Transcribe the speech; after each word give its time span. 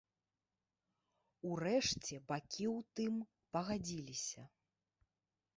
Урэшце 1.49 2.15
бакі 2.31 2.65
ў 2.75 2.79
тым 3.01 3.13
пагадзіліся. 3.57 4.43